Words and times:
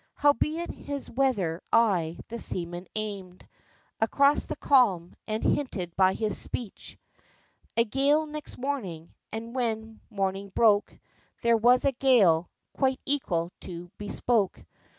Howbeit 0.15 0.71
his 0.71 1.11
weather 1.11 1.61
eye 1.71 2.17
the 2.27 2.39
seaman 2.39 2.87
aimed 2.95 3.47
Across 3.99 4.47
the 4.47 4.55
calm, 4.55 5.13
and 5.27 5.43
hinted 5.43 5.95
by 5.95 6.15
his 6.15 6.35
speech 6.39 6.97
A 7.77 7.85
gale 7.85 8.25
next 8.25 8.57
morning 8.57 9.13
and 9.31 9.53
when 9.53 9.99
morning 10.09 10.49
broke, 10.55 10.97
There 11.43 11.55
was 11.55 11.85
a 11.85 11.91
gale 11.91 12.49
"quite 12.73 12.99
equal 13.05 13.51
to 13.59 13.91
bespoke." 13.99 14.65